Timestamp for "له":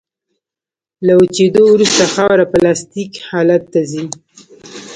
1.05-1.13